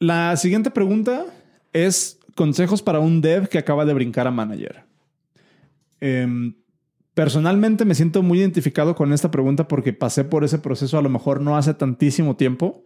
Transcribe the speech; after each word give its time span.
La 0.00 0.34
siguiente 0.38 0.70
pregunta 0.70 1.26
es 1.74 2.18
consejos 2.34 2.80
para 2.80 3.00
un 3.00 3.20
dev 3.20 3.48
que 3.50 3.58
acaba 3.58 3.84
de 3.84 3.92
brincar 3.92 4.26
a 4.26 4.30
manager. 4.30 4.84
Em, 6.00 6.54
personalmente 7.12 7.84
me 7.84 7.94
siento 7.94 8.22
muy 8.22 8.40
identificado 8.40 8.94
con 8.94 9.12
esta 9.12 9.30
pregunta 9.30 9.68
porque 9.68 9.92
pasé 9.92 10.24
por 10.24 10.42
ese 10.42 10.58
proceso 10.58 10.96
a 10.96 11.02
lo 11.02 11.10
mejor 11.10 11.42
no 11.42 11.58
hace 11.58 11.74
tantísimo 11.74 12.34
tiempo. 12.36 12.82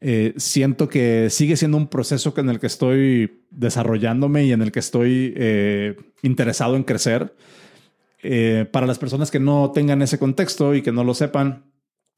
Eh, 0.00 0.32
siento 0.38 0.88
que 0.88 1.28
sigue 1.28 1.54
siendo 1.58 1.76
un 1.76 1.88
proceso 1.88 2.32
en 2.38 2.48
el 2.48 2.60
que 2.60 2.66
estoy 2.68 3.42
desarrollándome 3.50 4.46
y 4.46 4.52
en 4.52 4.62
el 4.62 4.72
que 4.72 4.78
estoy 4.78 5.34
eh, 5.36 5.96
interesado 6.22 6.76
en 6.76 6.84
crecer. 6.84 7.34
Eh, 8.22 8.66
para 8.72 8.86
las 8.86 8.98
personas 8.98 9.30
que 9.30 9.38
no 9.38 9.70
tengan 9.72 10.00
ese 10.00 10.18
contexto 10.18 10.74
y 10.74 10.80
que 10.80 10.92
no 10.92 11.04
lo 11.04 11.12
sepan, 11.12 11.64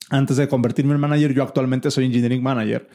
antes 0.08 0.36
de 0.36 0.46
convertirme 0.46 0.94
en 0.94 1.00
manager, 1.00 1.34
yo 1.34 1.42
actualmente 1.42 1.90
soy 1.90 2.06
engineering 2.06 2.44
manager. 2.44 2.88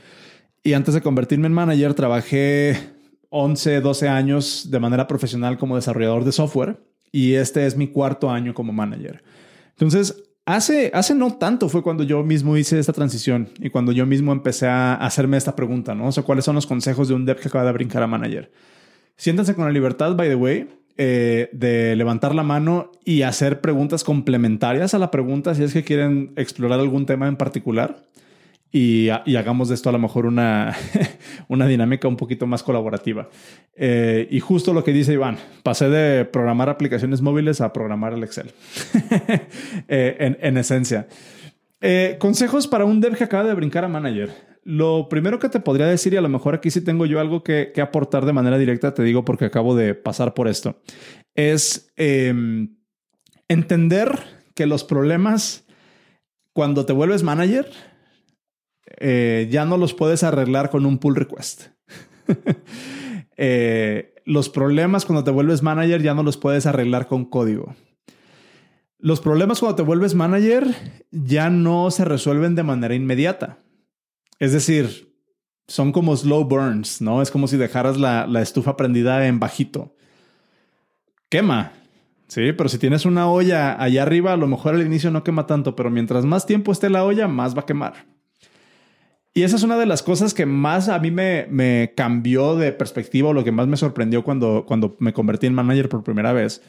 Y 0.66 0.73
antes 0.73 0.95
de 0.95 1.02
convertirme 1.02 1.45
en 1.45 1.54
manager, 1.54 1.93
trabajé 1.93 2.76
11, 3.30 3.81
12 3.81 4.09
años 4.09 4.71
de 4.71 4.80
manera 4.80 5.05
profesional 5.05 5.59
como 5.59 5.76
desarrollador 5.76 6.23
de 6.23 6.31
software 6.31 6.80
y 7.12 7.34
este 7.35 7.67
es 7.67 7.77
mi 7.77 7.90
cuarto 7.90 8.31
año 8.31 8.55
como 8.55 8.73
manager. 8.73 9.23
Entonces, 9.73 10.23
hace, 10.43 10.90
hace 10.95 11.13
no 11.13 11.35
tanto 11.35 11.70
fue 11.70 11.84
cuando 11.84 12.04
yo 12.04 12.23
mismo 12.23 12.57
hice 12.57 12.80
esta 12.80 12.93
transición 12.93 13.49
y 13.59 13.70
cuando 13.70 13.91
yo 13.91 14.07
mismo 14.07 14.31
empecé 14.31 14.66
a 14.66 14.95
hacerme 14.95 15.38
esta 15.38 15.55
pregunta, 15.55 15.93
¿no? 15.93 16.07
O 16.07 16.12
sea, 16.12 16.23
¿cuáles 16.23 16.45
son 16.45 16.55
los 16.55 16.66
consejos 16.66 17.09
de 17.09 17.13
un 17.13 17.26
dev 17.26 17.40
que 17.40 17.48
acaba 17.48 17.63
de 17.63 17.71
brincar 17.71 18.02
a 18.02 18.07
manager? 18.07 18.52
Siéntanse 19.18 19.54
con 19.54 19.66
la 19.66 19.71
libertad, 19.71 20.16
by 20.16 20.29
the 20.29 20.35
way, 20.35 20.68
eh, 20.98 21.48
de 21.54 21.95
levantar 21.95 22.34
la 22.34 22.41
mano 22.41 22.91
y 23.05 23.21
hacer 23.21 23.62
preguntas 23.62 24.04
complementarias 24.04 24.95
a 24.95 24.98
la 24.98 25.12
pregunta 25.12 25.54
si 25.54 25.62
es 25.62 25.73
que 25.73 25.84
quieren 25.84 26.34
explorar 26.38 26.79
algún 26.79 27.05
tema 27.05 27.27
en 27.27 27.35
particular. 27.35 28.04
Y, 28.77 29.07
hagamos 29.09 29.70
de 29.70 29.75
esto 29.75 29.88
a 29.88 29.93
lo 29.93 29.99
mejor 29.99 30.25
una, 30.25 30.75
una 31.47 31.65
dinámica 31.65 32.09
un 32.09 32.17
poquito 32.17 32.45
más 32.45 32.61
colaborativa. 32.61 33.29
Eh, 33.73 34.27
y 34.29 34.41
justo 34.41 34.73
lo 34.73 34.84
que 34.84 34.91
dice 34.91 35.13
Iván, 35.13 35.37
pasé 35.63 35.87
de 35.87 36.26
programar 36.26 36.67
aplicaciones 36.67 37.21
móviles 37.21 37.62
a 37.62 37.71
programar 37.71 38.12
el 38.12 38.23
Excel, 38.26 38.51
eh, 39.87 40.35
en, 40.41 40.57
esencia. 40.57 41.07
consejos 42.20 42.67
para 42.67 42.84
un 42.84 42.99
dev 42.99 43.15
que 43.15 43.23
acaba 43.23 43.45
de 43.45 43.54
brincar 43.54 43.85
a 43.85 43.87
manager. 43.87 44.32
Lo 44.65 45.07
primero 45.07 45.39
que 45.39 45.48
te 45.48 45.62
podría 45.62 45.87
decir, 45.87 46.13
y 46.13 46.17
a 46.17 46.21
lo 46.21 46.27
mejor 46.27 46.55
aquí 46.55 46.70
sí 46.70 46.82
tengo 46.82 47.05
yo 47.05 47.21
algo 47.21 47.45
que, 47.45 47.71
aportar 47.82 48.26
de 48.26 48.34
manera 48.34 48.57
directa, 48.57 48.93
te 48.93 49.04
digo 49.04 49.23
porque 49.23 49.45
acabo 49.45 49.73
de 49.77 49.95
pasar 49.95 50.34
por 50.34 50.49
esto, 50.49 50.82
es 51.34 51.93
em, 51.95 52.76
entender 53.48 54.20
que 54.54 54.65
los 54.65 54.84
problemas 54.84 55.65
cuando 56.51 56.85
te 56.85 56.91
vuelves 56.91 57.23
manager 57.23 57.67
eh, 58.86 59.48
ya 59.52 59.66
no 59.66 59.78
los 59.78 59.94
puedes 59.94 60.24
arreglar 60.24 60.70
con 60.70 60.86
un 60.86 60.98
pull 60.98 61.16
request. 61.16 61.68
Eh, 63.38 64.14
los 64.24 64.47
problemas 64.47 65.03
cuando 65.03 65.25
te 65.25 65.30
vuelves 65.30 65.62
manager 65.62 66.02
ya 66.02 66.14
no 66.14 66.24
los 66.24 66.38
puedes 66.38 66.66
arreglar 66.66 67.06
con 67.08 67.25
código. 67.25 67.75
Los 68.97 69.19
problemas 69.19 69.59
cuando 69.59 69.75
te 69.75 69.84
vuelves 69.84 70.16
manager 70.16 70.74
ya 71.12 71.50
no 71.50 71.91
se 71.91 72.06
resuelven 72.06 72.56
de 72.56 72.63
manera 72.63 72.96
inmediata. 72.96 73.59
Es 74.40 74.53
decir, 74.53 75.13
son 75.68 75.91
como 75.91 76.16
slow 76.16 76.46
burns, 76.46 77.02
¿no? 77.02 77.22
Es 77.22 77.31
como 77.31 77.47
si 77.47 77.58
dejaras 77.58 77.97
la, 77.97 78.41
estufa 78.41 78.78
prendida 78.78 79.28
en 79.28 79.40
bajito. 79.40 79.96
Quema, 81.30 81.74
sí, 82.28 82.53
pero 82.53 82.69
si 82.69 82.78
tienes 82.78 83.06
una 83.06 83.30
olla 83.30 83.81
allá 83.81 84.03
arriba, 84.03 84.34
a 84.34 84.38
lo 84.38 84.47
mejor 84.47 84.75
al 84.75 84.86
inicio 84.86 85.12
no 85.12 85.24
quema 85.24 85.47
tanto, 85.47 85.75
pero 85.75 85.90
mientras 85.90 86.25
más 86.25 86.46
tiempo 86.46 86.72
esté 86.72 86.90
la 86.90 87.03
olla, 87.03 87.28
más 87.28 87.56
va 87.56 87.62
a 87.62 87.66
quemar. 87.66 88.15
Y 89.38 89.44
esa 89.44 89.58
es 89.58 89.64
una 89.64 89.78
de 89.78 89.86
las 89.86 90.02
cosas 90.02 90.34
que 90.34 90.46
más 90.46 90.88
a 90.88 90.97
mí 90.97 91.12
me, 91.12 91.46
me 91.50 91.91
cambió 91.94 92.56
de 92.56 92.72
perspectiva 92.72 93.30
o 93.30 93.34
lo 93.34 93.44
que 93.44 93.52
más 93.52 93.68
me 93.68 93.75
sorprendió 93.75 94.24
cuando, 94.24 94.64
cuando 94.66 94.96
me 95.00 95.12
convertí 95.12 95.46
en 95.46 95.53
manager 95.53 95.90
por 95.90 96.06
primera 96.06 96.31
vez. 96.31 96.62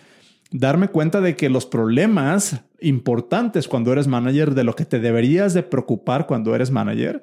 Darme 0.51 0.89
cuenta 0.89 1.21
de 1.21 1.37
que 1.37 1.49
los 1.49 1.65
problemas 1.65 2.65
importantes 2.81 3.69
cuando 3.69 3.93
eres 3.93 4.09
manager, 4.09 4.55
de 4.55 4.65
lo 4.65 4.75
que 4.75 4.85
te 4.85 4.99
deberías 4.99 5.55
de 5.55 5.63
preocupar 5.63 6.27
cuando 6.27 6.57
eres 6.57 6.73
manager, 6.73 7.23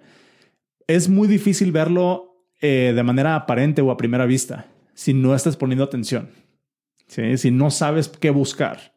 es 0.88 1.10
muy 1.10 1.28
difícil 1.28 1.74
verlo 1.74 2.48
eh, 2.62 2.94
de 2.96 3.04
manera 3.04 3.36
aparente 3.36 3.82
o 3.82 3.92
a 3.92 3.98
primera 3.98 4.26
vista 4.26 4.68
si 4.94 5.14
no 5.14 5.36
estás 5.36 5.58
poniendo 5.58 5.84
atención, 5.84 6.30
si 7.08 7.52
no 7.52 7.70
sabes 7.70 8.08
qué 8.08 8.30
buscar. 8.30 8.94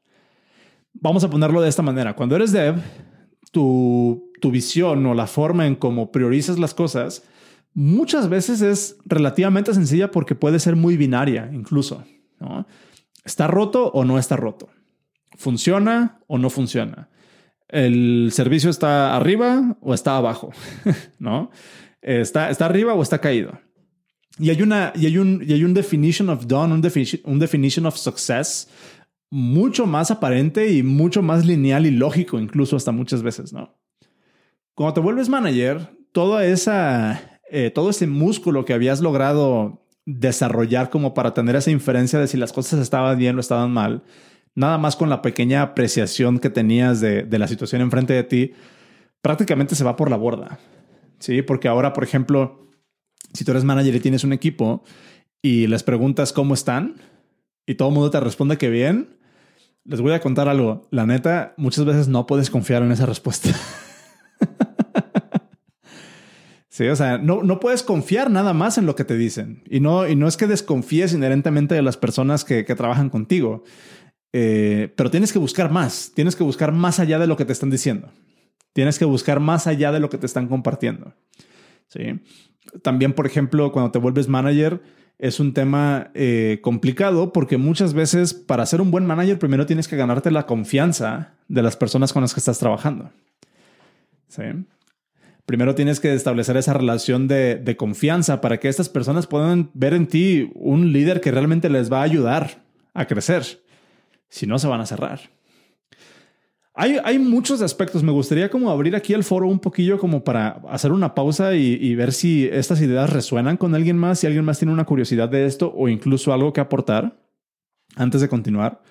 Vamos 0.93 1.25
a 1.25 1.31
ponerlo 1.31 1.61
de 1.61 1.69
esta 1.69 1.83
manera. 1.83 2.15
Cuando 2.15 2.37
eres 2.37 2.53
dev, 2.53 2.77
tu, 4.41 4.51
visión 4.53 5.05
o 5.07 5.15
la 5.15 5.27
forma 5.27 5.67
en 5.67 5.75
cómo 5.75 6.13
priorizas 6.13 6.57
las 6.57 6.73
cosas 6.73 7.25
muchas 7.75 8.29
veces 8.29 8.63
es 8.63 8.97
relativamente 9.05 9.75
sencilla 9.75 10.13
porque 10.13 10.37
puede 10.37 10.61
ser 10.61 10.77
muy 10.77 10.97
binaria 10.97 11.51
incluso. 11.53 12.05
¿Está 13.25 13.49
roto 13.49 13.91
o 13.93 14.05
no 14.05 14.19
está 14.19 14.37
roto? 14.37 14.69
¿Funciona 15.37 16.21
o 16.29 16.39
no 16.39 16.49
funciona? 16.49 17.09
el 17.69 18.31
servicio 18.33 18.71
está 18.71 19.17
arriba 19.17 19.77
o 19.81 19.93
está 19.93 20.17
abajo, 20.17 20.53
¿no? 21.19 21.51
Está, 22.01 22.51
está 22.51 22.67
arriba 22.67 22.95
o 22.95 23.03
está 23.03 23.21
caído. 23.21 23.59
Y 24.39 24.51
hay, 24.51 24.63
una, 24.63 24.93
y 24.95 25.07
hay, 25.07 25.19
un, 25.19 25.43
y 25.45 25.53
hay 25.55 25.65
un 25.65 25.75
definition 25.75 26.29
of 26.29 26.47
done, 26.47 26.73
un, 26.73 26.83
un 27.25 27.39
definition 27.39 27.87
of 27.87 27.97
success 27.97 28.69
mucho 29.31 29.87
más 29.87 30.11
aparente 30.11 30.73
y 30.73 30.83
mucho 30.83 31.23
más 31.23 31.45
lineal 31.45 31.87
y 31.87 31.91
lógico, 31.91 32.39
incluso 32.39 32.77
hasta 32.77 32.93
muchas 32.93 33.23
veces, 33.23 33.53
¿no? 33.53 33.75
Cuando 34.75 34.95
te 34.95 35.01
vuelves 35.01 35.29
manager, 35.29 35.91
toda 36.13 36.45
esa, 36.45 37.41
eh, 37.51 37.71
todo 37.71 37.91
ese 37.91 38.07
músculo 38.07 38.65
que 38.65 38.75
habías 38.75 39.01
logrado 39.01 39.87
desarrollar 40.05 40.91
como 40.91 41.15
para 41.15 41.35
tener 41.35 41.57
esa 41.57 41.71
inferencia 41.71 42.19
de 42.19 42.29
si 42.29 42.37
las 42.37 42.53
cosas 42.53 42.81
estaban 42.81 43.19
bien 43.19 43.37
o 43.37 43.41
estaban 43.41 43.73
mal, 43.73 44.05
nada 44.55 44.79
más 44.79 44.97
con 44.97 45.11
la 45.11 45.23
pequeña 45.23 45.63
apreciación 45.63 46.39
que 46.39 46.51
tenías 46.51 47.01
de, 47.01 47.27
la 47.31 47.49
situación 47.49 47.83
enfrente 47.83 48.13
de 48.13 48.23
ti, 48.23 48.53
prácticamente 49.21 49.75
se 49.75 49.85
va 49.85 49.97
por 49.97 50.11
la 50.11 50.17
borda. 50.17 50.59
Sí, 51.19 51.43
porque 51.43 51.69
ahora, 51.69 51.93
por 51.93 52.05
ejemplo, 52.05 52.69
si 53.33 53.45
tú 53.45 53.51
eres 53.51 53.65
manager 53.65 53.95
y 53.95 54.01
tienes 54.01 54.25
un 54.25 54.33
equipo 54.33 54.85
y 55.43 55.67
les 55.67 55.83
preguntas 55.83 56.33
cómo 56.33 56.55
están 56.55 56.97
y 57.67 57.75
todo 57.75 57.89
el 57.89 57.95
mundo 57.95 58.11
te 58.11 58.21
responde 58.21 58.57
que 58.57 58.71
bien, 58.71 59.19
les 59.85 60.01
voy 60.01 60.13
a 60.13 60.21
contar 60.21 60.49
algo. 60.49 60.89
La 60.91 61.07
neta, 61.07 61.55
muchas 61.57 61.85
veces 61.85 62.09
no 62.09 62.27
puedes 62.27 62.51
confiar 62.51 62.83
en 62.83 62.93
esa 62.93 63.07
respuesta. 63.07 63.51
Sí, 66.77 66.87
o 66.89 66.95
sea, 66.95 67.17
no, 67.17 67.43
no 67.43 67.59
puedes 67.59 67.83
confiar 67.83 68.31
nada 68.31 68.53
más 68.53 68.77
en 68.77 68.85
lo 68.85 68.95
que 68.97 69.05
te 69.05 69.17
dicen. 69.17 69.63
Y 69.71 69.81
no, 69.81 70.07
y 70.07 70.15
no 70.15 70.29
es 70.29 70.37
que 70.37 70.47
desconfíes 70.47 71.15
inherentemente 71.15 71.75
de 71.75 71.81
las 71.81 71.97
personas 71.97 72.45
que, 72.45 72.67
que 72.67 72.75
trabajan 72.75 73.09
contigo, 73.09 73.65
eh, 74.35 74.93
pero 74.95 75.11
tienes 75.11 75.33
que 75.33 75.39
buscar 75.39 75.71
más, 75.71 76.13
tienes 76.15 76.37
que 76.37 76.45
buscar 76.45 76.73
más 76.73 77.01
allá 77.01 77.19
de 77.19 77.27
lo 77.27 77.39
que 77.39 77.47
te 77.47 77.55
están 77.55 77.71
diciendo. 77.71 78.13
Tienes 78.75 78.99
que 78.99 79.07
buscar 79.07 79.41
más 79.41 79.67
allá 79.67 79.91
de 79.91 80.01
lo 80.01 80.11
que 80.11 80.19
te 80.19 80.27
están 80.27 80.49
compartiendo. 80.49 81.15
¿sí? 81.89 82.21
También, 82.83 83.15
por 83.15 83.27
ejemplo, 83.27 83.73
cuando 83.73 83.91
te 83.91 83.99
vuelves 83.99 84.29
manager, 84.29 84.83
es 85.19 85.41
un 85.41 85.55
tema 85.55 86.11
eh, 86.15 86.59
complicado 86.63 87.33
porque 87.33 87.57
muchas 87.57 87.95
veces 87.95 88.35
para 88.35 88.67
ser 88.67 88.81
un 88.81 88.91
buen 88.91 89.07
manager 89.07 89.39
primero 89.39 89.67
tienes 89.67 89.89
que 89.89 89.97
ganarte 89.97 90.31
la 90.31 90.47
confianza 90.47 91.33
de 91.49 91.63
las 91.63 91.77
personas 91.77 92.13
con 92.13 92.23
las 92.23 92.35
que 92.35 92.41
estás 92.41 92.59
trabajando. 92.59 93.11
¿sí? 94.29 94.43
Primero 95.47 95.75
tienes 95.75 96.01
que 96.01 96.13
establecer 96.13 96.57
esa 96.57 96.75
relación 96.75 97.29
de, 97.29 97.57
de, 97.57 97.77
confianza 97.77 98.41
para 98.41 98.59
que 98.59 98.69
estas 98.69 98.89
personas 98.89 99.27
puedan 99.27 99.71
ver 99.75 99.95
en 99.95 100.07
ti 100.07 100.51
un 100.55 100.93
líder 100.93 101.21
que 101.21 101.31
realmente 101.31 101.71
les 101.71 101.91
va 101.91 102.01
a 102.01 102.05
ayudar 102.05 102.63
a 102.93 103.07
crecer 103.07 103.63
si 104.29 104.47
no 104.47 104.59
se 104.59 104.67
van 104.67 104.81
a 104.81 104.87
cerrar. 104.87 105.21
Hay, 106.79 106.99
hay, 107.03 107.19
muchos 107.19 107.63
aspectos. 107.63 108.03
Me 108.03 108.13
gustaría 108.13 108.51
como 108.51 108.71
abrir 108.71 108.95
aquí 108.95 109.15
el 109.15 109.25
foro 109.25 109.49
un 109.49 109.59
poquillo 109.59 109.99
como 109.99 110.23
para 110.23 110.61
hacer 110.69 110.93
una 110.93 111.15
pausa 111.15 111.55
y, 111.55 111.95
ver 111.95 112.13
si 112.13 112.47
estas 112.53 112.81
ideas 112.83 113.11
resuenan 113.11 113.57
con 113.57 113.75
alguien 113.75 113.97
más, 113.97 114.19
si 114.19 114.27
alguien 114.27 114.45
más 114.45 114.59
tiene 114.59 114.75
una 114.75 114.85
curiosidad 114.85 115.29
de 115.29 115.47
esto 115.47 115.73
o 115.75 115.89
incluso 115.89 116.35
algo 116.35 116.53
que 116.53 116.61
aportar 116.61 117.19
antes 117.97 118.21
de 118.21 118.29
continuar. 118.29 118.83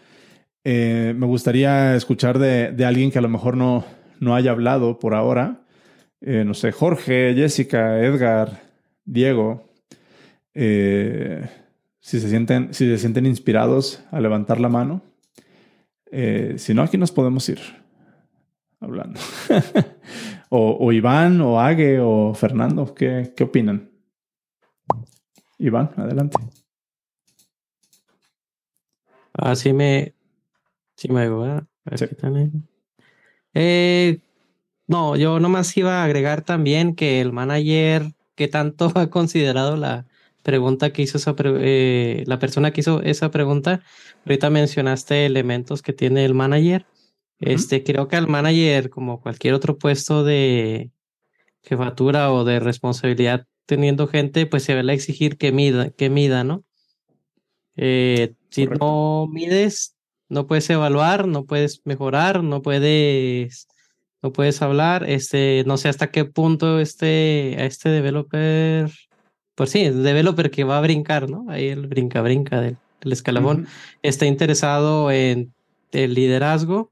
Eh, 0.63 1.13
me 1.15 1.27
gustaría 1.27 1.95
escuchar 1.95 2.39
de, 2.39 2.71
de, 2.71 2.85
alguien 2.85 3.11
que 3.11 3.19
a 3.19 3.21
lo 3.21 3.29
mejor 3.29 3.55
no, 3.55 3.85
no 4.19 4.35
haya 4.35 4.51
hablado 4.51 4.97
por 4.97 5.13
ahora. 5.13 5.61
Eh, 6.21 6.43
no 6.43 6.55
sé, 6.55 6.71
Jorge, 6.71 7.33
Jessica, 7.35 7.99
Edgar, 7.99 8.63
Diego. 9.05 9.69
Eh, 10.55 11.47
si, 11.99 12.19
se 12.19 12.29
sienten, 12.29 12.73
si 12.73 12.87
se 12.87 12.97
sienten 12.97 13.25
inspirados 13.25 14.03
a 14.11 14.19
levantar 14.19 14.59
la 14.59 14.69
mano. 14.69 15.01
Eh, 16.11 16.55
si 16.57 16.73
no, 16.73 16.83
aquí 16.83 16.97
nos 16.97 17.11
podemos 17.11 17.47
ir 17.49 17.59
hablando. 18.79 19.19
o, 20.49 20.91
Iván, 20.91 21.41
o 21.41 21.59
Ague, 21.59 21.99
o 21.99 22.33
Fernando, 22.33 22.93
¿qué, 22.93 23.33
qué 23.35 23.43
opinan? 23.43 23.91
Iván, 25.57 25.91
adelante. 25.97 26.37
Ah, 29.33 29.55
sí 29.55 29.73
me. 29.73 30.13
Sí 30.95 31.09
me 31.09 31.27
Eh, 33.53 34.19
no, 34.87 35.15
yo 35.15 35.39
nomás 35.39 35.75
iba 35.75 36.01
a 36.01 36.03
agregar 36.05 36.41
también 36.41 36.95
que 36.95 37.19
el 37.19 37.33
manager 37.33 38.13
qué 38.35 38.47
tanto 38.47 38.91
ha 38.95 39.09
considerado 39.09 39.75
la 39.77 40.05
pregunta 40.45 40.93
que 40.93 41.01
hizo 41.01 41.17
esa 41.17 41.35
eh, 41.39 42.23
la 42.27 42.37
persona 42.37 42.71
que 42.71 42.81
hizo 42.81 43.01
esa 43.01 43.31
pregunta. 43.31 43.81
Ahorita 44.25 44.51
mencionaste 44.51 45.25
elementos 45.25 45.81
que 45.81 45.91
tiene 45.91 46.23
el 46.23 46.35
manager. 46.35 46.85
Este, 47.39 47.83
creo 47.83 48.07
que 48.07 48.15
al 48.15 48.27
manager, 48.27 48.91
como 48.91 49.21
cualquier 49.21 49.55
otro 49.55 49.77
puesto 49.77 50.23
de 50.23 50.91
jefatura 51.63 52.31
o 52.31 52.45
de 52.45 52.59
responsabilidad 52.59 53.47
teniendo 53.65 54.07
gente, 54.07 54.45
pues 54.45 54.63
se 54.63 54.75
va 54.75 54.81
a 54.89 54.93
exigir 54.93 55.37
que 55.37 55.51
mida, 55.51 55.89
que 55.89 56.11
mida, 56.11 56.43
¿no? 56.43 56.63
Eh, 57.75 58.35
si 58.51 58.67
no 58.67 59.27
mides, 59.27 59.95
no 60.29 60.45
puedes 60.45 60.69
evaluar, 60.69 61.27
no 61.27 61.45
puedes 61.45 61.81
mejorar, 61.85 62.43
no 62.43 62.61
puedes, 62.61 63.67
no 64.21 64.31
puedes 64.31 64.61
hablar. 64.61 65.09
Este, 65.09 65.63
no 65.65 65.77
sé 65.77 65.89
hasta 65.89 66.11
qué 66.11 66.23
punto 66.23 66.79
este, 66.79 67.55
a 67.57 67.65
este 67.65 67.89
developer, 67.89 68.91
pues 69.55 69.71
sí, 69.71 69.81
el 69.81 70.03
developer 70.03 70.51
que 70.51 70.63
va 70.63 70.77
a 70.77 70.81
brincar, 70.81 71.29
¿no? 71.29 71.45
Ahí 71.49 71.69
el 71.69 71.87
brinca, 71.87 72.21
brinca 72.21 72.61
del, 72.61 72.77
escalabón, 73.01 73.67
está 74.01 74.25
interesado 74.25 75.11
en 75.11 75.53
el 75.91 76.13
liderazgo 76.13 76.91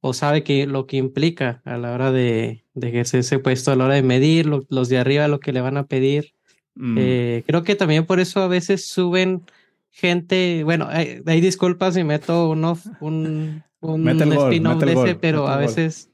o 0.00 0.14
sabe 0.14 0.42
que 0.42 0.66
lo 0.66 0.86
que 0.86 0.96
implica 0.96 1.62
a 1.64 1.76
la 1.76 1.92
hora 1.92 2.10
de, 2.10 2.64
de 2.74 2.88
ejercer 2.88 3.20
ese 3.20 3.38
puesto, 3.38 3.70
a 3.70 3.76
la 3.76 3.84
hora 3.84 3.94
de 3.94 4.02
medir 4.02 4.46
los 4.46 4.88
de 4.88 4.98
arriba 4.98 5.28
lo 5.28 5.40
que 5.40 5.52
le 5.52 5.60
van 5.60 5.76
a 5.76 5.86
pedir. 5.86 6.34
Mm. 6.74 6.96
Eh, 6.98 7.44
creo 7.46 7.62
que 7.62 7.76
también 7.76 8.06
por 8.06 8.18
eso 8.18 8.40
a 8.40 8.48
veces 8.48 8.86
suben 8.86 9.42
gente, 9.90 10.62
bueno, 10.64 10.88
hay, 10.90 11.40
disculpas 11.40 11.94
si 11.94 12.02
meto 12.02 12.50
uno, 12.50 12.78
un, 13.00 13.62
un 13.80 14.08
spin-off 14.08 14.82
de 14.82 14.92
ese, 14.92 15.14
pero 15.14 15.48
a 15.48 15.56
veces, 15.56 16.10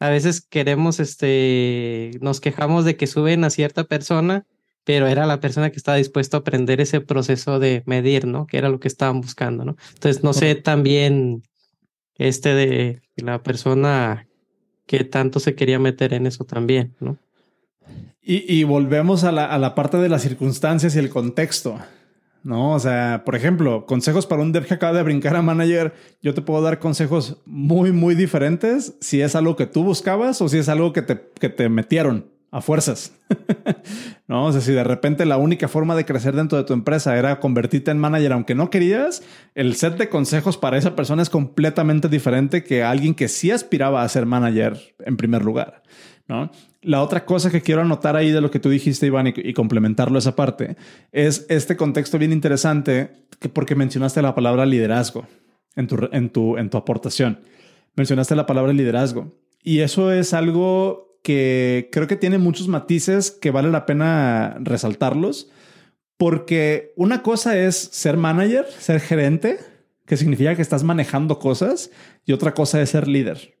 a 0.00 0.10
veces 0.10 0.40
queremos, 0.40 1.00
este, 1.00 2.10
nos 2.20 2.40
quejamos 2.40 2.84
de 2.84 2.96
que 2.96 3.06
suben 3.06 3.44
a 3.44 3.50
cierta 3.50 3.84
persona, 3.84 4.44
pero 4.90 5.06
era 5.06 5.24
la 5.24 5.38
persona 5.38 5.70
que 5.70 5.76
estaba 5.76 5.98
dispuesto 5.98 6.36
a 6.36 6.40
aprender 6.40 6.80
ese 6.80 7.00
proceso 7.00 7.60
de 7.60 7.84
medir, 7.86 8.26
¿no? 8.26 8.48
Que 8.48 8.58
era 8.58 8.68
lo 8.68 8.80
que 8.80 8.88
estaban 8.88 9.20
buscando, 9.20 9.64
¿no? 9.64 9.76
Entonces, 9.94 10.24
no 10.24 10.32
sé 10.32 10.56
también 10.56 11.44
este 12.16 12.56
de 12.56 13.00
la 13.14 13.40
persona 13.40 14.26
que 14.86 15.04
tanto 15.04 15.38
se 15.38 15.54
quería 15.54 15.78
meter 15.78 16.12
en 16.12 16.26
eso 16.26 16.42
también, 16.42 16.96
¿no? 16.98 17.18
Y, 18.20 18.52
y 18.52 18.64
volvemos 18.64 19.22
a 19.22 19.30
la, 19.30 19.44
a 19.46 19.58
la 19.58 19.76
parte 19.76 19.96
de 19.98 20.08
las 20.08 20.22
circunstancias 20.22 20.96
y 20.96 20.98
el 20.98 21.08
contexto. 21.08 21.78
¿no? 22.42 22.72
O 22.72 22.80
sea, 22.80 23.22
por 23.24 23.36
ejemplo, 23.36 23.86
consejos 23.86 24.26
para 24.26 24.42
un 24.42 24.50
dev 24.50 24.66
que 24.66 24.74
acaba 24.74 24.96
de 24.96 25.04
brincar 25.04 25.36
a 25.36 25.42
manager, 25.42 25.94
yo 26.20 26.34
te 26.34 26.42
puedo 26.42 26.62
dar 26.62 26.80
consejos 26.80 27.36
muy, 27.46 27.92
muy 27.92 28.16
diferentes 28.16 28.96
si 29.00 29.22
es 29.22 29.36
algo 29.36 29.54
que 29.54 29.66
tú 29.66 29.84
buscabas 29.84 30.42
o 30.42 30.48
si 30.48 30.58
es 30.58 30.68
algo 30.68 30.92
que 30.92 31.02
te, 31.02 31.30
que 31.38 31.48
te 31.48 31.68
metieron 31.68 32.39
a 32.50 32.60
fuerzas. 32.60 33.12
no, 34.28 34.46
o 34.46 34.52
sea, 34.52 34.60
si 34.60 34.72
de 34.72 34.82
repente 34.82 35.24
la 35.24 35.36
única 35.36 35.68
forma 35.68 35.94
de 35.94 36.04
crecer 36.04 36.34
dentro 36.34 36.58
de 36.58 36.64
tu 36.64 36.72
empresa 36.72 37.16
era 37.16 37.38
convertirte 37.38 37.90
en 37.90 37.98
manager 37.98 38.32
aunque 38.32 38.54
no 38.54 38.70
querías, 38.70 39.22
el 39.54 39.76
set 39.76 39.96
de 39.96 40.08
consejos 40.08 40.56
para 40.56 40.76
esa 40.76 40.96
persona 40.96 41.22
es 41.22 41.30
completamente 41.30 42.08
diferente 42.08 42.64
que 42.64 42.82
alguien 42.82 43.14
que 43.14 43.28
sí 43.28 43.50
aspiraba 43.50 44.02
a 44.02 44.08
ser 44.08 44.26
manager 44.26 44.78
en 45.04 45.16
primer 45.16 45.44
lugar. 45.44 45.82
¿no? 46.26 46.50
La 46.82 47.02
otra 47.02 47.24
cosa 47.24 47.50
que 47.50 47.60
quiero 47.60 47.82
anotar 47.82 48.16
ahí 48.16 48.30
de 48.30 48.40
lo 48.40 48.50
que 48.50 48.58
tú 48.60 48.70
dijiste, 48.70 49.06
Iván, 49.06 49.28
y, 49.28 49.52
complementarlo 49.52 50.18
esa 50.18 50.34
parte, 50.34 50.76
es 51.12 51.46
este 51.48 51.76
contexto 51.76 52.18
bien 52.18 52.32
interesante 52.32 53.26
que 53.38 53.48
porque 53.48 53.74
mencionaste 53.74 54.22
la 54.22 54.34
palabra 54.34 54.66
liderazgo 54.66 55.26
en 55.76 55.86
tu, 55.86 56.08
en, 56.10 56.30
tu, 56.30 56.56
en 56.56 56.70
tu 56.70 56.78
aportación. 56.78 57.40
Mencionaste 57.96 58.34
la 58.34 58.46
palabra 58.46 58.72
liderazgo. 58.72 59.36
Y 59.62 59.80
eso 59.80 60.10
es 60.10 60.32
algo 60.32 61.09
que 61.22 61.88
creo 61.92 62.06
que 62.06 62.16
tiene 62.16 62.38
muchos 62.38 62.68
matices 62.68 63.30
que 63.30 63.50
vale 63.50 63.70
la 63.70 63.86
pena 63.86 64.56
resaltarlos, 64.60 65.50
porque 66.16 66.92
una 66.96 67.22
cosa 67.22 67.58
es 67.58 67.76
ser 67.76 68.16
manager, 68.16 68.66
ser 68.78 69.00
gerente, 69.00 69.58
que 70.06 70.16
significa 70.16 70.54
que 70.54 70.62
estás 70.62 70.82
manejando 70.82 71.38
cosas, 71.38 71.90
y 72.26 72.32
otra 72.32 72.52
cosa 72.52 72.80
es 72.82 72.90
ser 72.90 73.08
líder. 73.08 73.54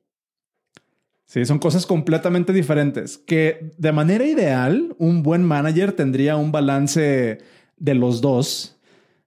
Sí, 1.26 1.44
son 1.44 1.60
cosas 1.60 1.86
completamente 1.86 2.52
diferentes. 2.52 3.16
Que 3.16 3.70
de 3.78 3.92
manera 3.92 4.24
ideal, 4.24 4.96
un 4.98 5.22
buen 5.22 5.44
manager 5.44 5.92
tendría 5.92 6.36
un 6.36 6.50
balance 6.50 7.38
de 7.76 7.94
los 7.94 8.20
dos, 8.20 8.80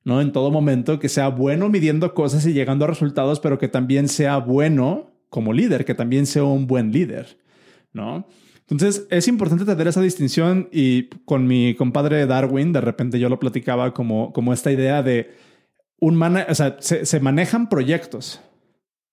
¿no? 0.04 0.20
En 0.20 0.34
todo 0.34 0.52
momento, 0.52 1.00
que 1.00 1.08
sea 1.08 1.30
bueno 1.30 1.70
midiendo 1.70 2.14
cosas 2.14 2.46
y 2.46 2.52
llegando 2.52 2.84
a 2.84 2.90
resultados, 2.90 3.40
pero 3.40 3.58
que 3.58 3.70
también 3.70 4.10
sea 4.10 4.38
bueno 4.38 5.12
como 5.30 5.54
líder, 5.54 5.86
que 5.86 5.96
también 5.96 6.26
sea 6.26 6.44
un 6.44 6.68
buen 6.68 6.92
líder, 6.92 7.38
¿no? 7.94 8.28
Entonces, 8.62 9.08
es 9.10 9.28
importante 9.28 9.66
tener 9.66 9.88
esa 9.88 10.02
distinción 10.02 10.70
y 10.72 11.10
con 11.26 11.48
mi 11.48 11.76
compadre 11.76 12.26
Darwin, 12.26 12.74
de 12.74 12.82
repente 12.82 13.20
yo 13.20 13.30
lo 13.30 13.40
platicaba 13.40 13.94
como, 13.94 14.34
como 14.34 14.54
esta 14.54 14.72
idea 14.72 15.04
de 15.04 15.32
un 16.00 16.16
manager, 16.16 16.52
o 16.52 16.56
sea, 16.56 16.78
se, 16.80 17.20
manejan 17.20 17.70
proyectos, 17.70 18.42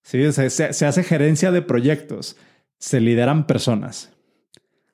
¿sí? 0.02 0.32
se, 0.32 0.50
se 0.50 0.86
hace 0.86 1.02
gerencia 1.02 1.50
de 1.50 1.62
proyectos 1.62 2.36
se 2.80 3.00
lideran 3.00 3.46
personas. 3.46 4.10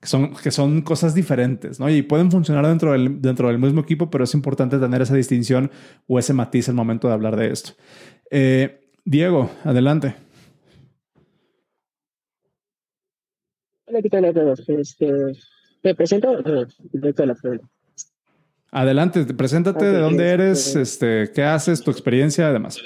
Que 0.00 0.08
son, 0.08 0.34
que 0.36 0.50
son 0.50 0.82
cosas 0.82 1.14
diferentes, 1.14 1.80
¿no? 1.80 1.88
Y 1.88 2.02
pueden 2.02 2.30
funcionar 2.30 2.66
dentro 2.66 2.92
del, 2.92 3.22
dentro 3.22 3.48
del 3.48 3.58
mismo 3.58 3.80
equipo, 3.80 4.10
pero 4.10 4.24
es 4.24 4.34
importante 4.34 4.78
tener 4.78 5.00
esa 5.00 5.14
distinción 5.14 5.70
o 6.06 6.18
ese 6.18 6.34
matiz 6.34 6.68
al 6.68 6.74
momento 6.74 7.08
de 7.08 7.14
hablar 7.14 7.34
de 7.34 7.50
esto. 7.50 7.72
Eh, 8.30 8.90
Diego, 9.04 9.50
adelante. 9.64 10.14
Hola, 13.88 14.02
¿qué 14.02 14.10
tal 14.10 14.24
a 14.24 14.32
todos? 14.32 14.68
Este, 14.68 15.06
¿Me 15.84 15.94
presento? 15.94 16.42
la 16.42 17.36
Adelante, 18.72 19.24
preséntate 19.26 19.84
de 19.84 19.98
dónde 19.98 20.28
eres, 20.28 20.74
este, 20.74 21.22
este, 21.22 21.32
qué 21.32 21.44
haces, 21.44 21.82
tu 21.82 21.92
experiencia, 21.92 22.48
además. 22.48 22.80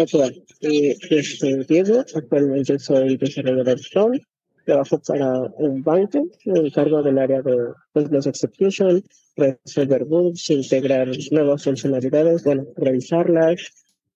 Actual. 0.00 0.42
Eh, 0.62 0.96
este, 1.10 1.64
Diego, 1.68 2.04
actualmente 2.12 2.76
soy 2.80 3.16
desarrollador 3.16 3.78
Stone. 3.78 4.20
Trabajo 4.64 5.00
para 5.06 5.42
un 5.58 5.84
banco, 5.84 6.26
me 6.46 6.58
encargo 6.58 7.02
del 7.02 7.18
área 7.18 7.40
de 7.40 7.74
los 7.94 8.26
execution, 8.26 9.04
resolver 9.36 10.04
bugs, 10.06 10.50
integrar 10.50 11.08
nuevas 11.30 11.62
funcionalidades, 11.62 12.42
bueno, 12.42 12.64
revisarlas, 12.76 13.60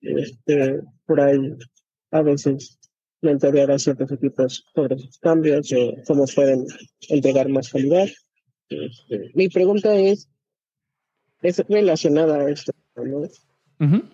este, 0.00 0.80
por 1.06 1.20
ahí 1.20 1.54
a 2.10 2.22
veces 2.22 2.77
mentorear 3.20 3.70
a 3.70 3.78
ciertos 3.78 4.10
equipos 4.12 4.64
sobre 4.74 4.98
sus 4.98 5.18
cambios 5.18 5.72
o 5.72 5.94
cómo 6.06 6.24
pueden 6.34 6.66
entregar 7.08 7.48
más 7.48 7.70
calidad. 7.70 8.08
Este, 8.68 9.30
mi 9.34 9.48
pregunta 9.48 9.94
es, 9.94 10.28
es 11.42 11.58
relacionada 11.68 12.36
a 12.36 12.50
esto, 12.50 12.72
¿no? 12.96 13.28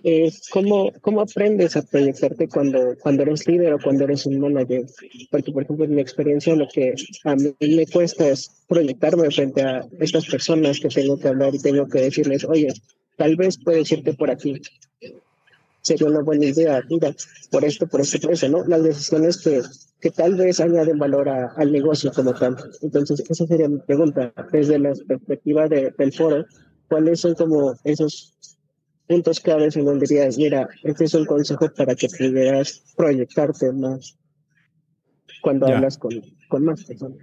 es 0.02 0.48
cómo, 0.50 0.92
cómo 1.00 1.22
aprendes 1.22 1.76
a 1.76 1.82
proyectarte 1.82 2.48
cuando, 2.48 2.96
cuando 3.00 3.22
eres 3.22 3.46
líder 3.46 3.72
o 3.72 3.78
cuando 3.78 4.04
eres 4.04 4.26
un 4.26 4.38
manager. 4.38 4.84
Porque, 5.30 5.52
por 5.52 5.62
ejemplo, 5.62 5.84
en 5.86 5.94
mi 5.94 6.02
experiencia, 6.02 6.54
lo 6.54 6.68
que 6.68 6.94
a 7.24 7.34
mí 7.34 7.54
me 7.60 7.86
cuesta 7.86 8.28
es 8.28 8.50
proyectarme 8.68 9.30
frente 9.30 9.62
a 9.62 9.86
estas 10.00 10.26
personas 10.26 10.80
que 10.80 10.88
tengo 10.88 11.18
que 11.18 11.28
hablar 11.28 11.54
y 11.54 11.58
tengo 11.58 11.86
que 11.86 12.02
decirles, 12.02 12.44
oye, 12.44 12.68
tal 13.16 13.36
vez 13.36 13.58
puedes 13.62 13.90
irte 13.90 14.12
por 14.12 14.30
aquí. 14.30 14.60
Sería 15.84 16.08
una 16.08 16.22
buena 16.22 16.46
idea, 16.46 16.82
mira, 16.90 17.14
por 17.50 17.64
esto, 17.64 17.86
por 17.86 18.00
esto, 18.00 18.18
por 18.18 18.32
eso, 18.32 18.48
¿no? 18.48 18.64
Las 18.64 18.82
decisiones 18.82 19.36
que, 19.36 19.62
que 20.00 20.10
tal 20.10 20.34
vez 20.34 20.58
añaden 20.58 20.98
valor 20.98 21.28
al 21.28 21.70
negocio 21.70 22.10
como 22.12 22.34
tal. 22.34 22.56
Entonces, 22.82 23.22
esa 23.28 23.46
sería 23.46 23.68
mi 23.68 23.78
pregunta. 23.78 24.32
Desde 24.50 24.78
la 24.78 24.92
perspectiva 25.06 25.68
de, 25.68 25.94
del 25.96 26.12
foro, 26.12 26.46
¿cuáles 26.88 27.20
son 27.20 27.34
como 27.34 27.74
esos 27.84 28.34
puntos 29.06 29.40
claves 29.40 29.76
en 29.76 29.84
donde 29.84 30.06
dirías, 30.06 30.38
mira, 30.38 30.68
este 30.82 31.04
es 31.04 31.14
un 31.14 31.26
consejo 31.26 31.68
para 31.76 31.94
que 31.94 32.08
pudieras 32.08 32.82
proyectarte 32.96 33.72
más 33.72 34.16
cuando 35.42 35.66
hablas 35.66 35.98
con, 35.98 36.12
con, 36.48 36.64
más 36.64 36.84
personas. 36.84 37.18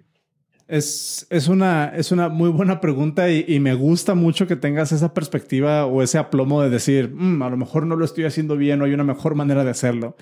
Es, 0.71 1.27
es, 1.29 1.49
una, 1.49 1.91
es 1.97 2.13
una 2.13 2.29
muy 2.29 2.49
buena 2.49 2.79
pregunta 2.79 3.29
y, 3.29 3.59
me 3.59 3.73
gusta 3.73 4.15
mucho 4.15 4.47
que 4.47 4.55
tengas 4.55 4.93
esa 4.93 5.13
perspectiva 5.13 5.85
o 5.85 6.01
ese 6.01 6.17
aplomo 6.17 6.61
de 6.61 6.69
decir, 6.69 7.11
mm, 7.13 7.43
a 7.43 7.49
lo 7.49 7.57
mejor 7.57 7.85
no 7.85 7.97
lo 7.97 8.05
estoy 8.05 8.23
haciendo 8.23 8.55
bien 8.55 8.81
o 8.81 8.85
hay 8.85 8.93
una 8.93 9.03
mejor 9.03 9.35
manera 9.35 9.65
de 9.65 9.71
hacerlo. 9.71 10.15